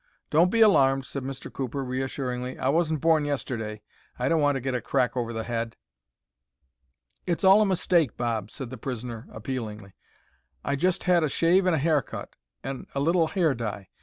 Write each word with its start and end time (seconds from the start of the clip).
"Don't 0.31 0.49
be 0.49 0.61
alarmed," 0.61 1.05
said 1.05 1.21
Mr. 1.21 1.53
Cooper, 1.53 1.83
reassuringly. 1.85 2.57
"I 2.57 2.69
wasn't 2.69 3.01
born 3.01 3.23
yesterday. 3.23 3.83
I 4.17 4.29
don't 4.29 4.41
want 4.41 4.55
to 4.55 4.59
get 4.59 4.73
a 4.73 4.81
crack 4.81 5.15
over 5.15 5.31
the 5.31 5.43
head." 5.43 5.77
"It's 7.27 7.43
all 7.43 7.61
a 7.61 7.67
mistake, 7.67 8.17
Bob," 8.17 8.49
said 8.49 8.71
the 8.71 8.79
prisoner, 8.79 9.27
appealingly. 9.31 9.93
"I 10.65 10.75
just 10.75 11.03
had 11.03 11.23
a 11.23 11.29
shave 11.29 11.67
and 11.67 11.75
a 11.75 11.77
haircut 11.77 12.35
and—and 12.63 12.87
a 12.95 12.99
little 12.99 13.27
hair 13.27 13.53
dye. 13.53 13.89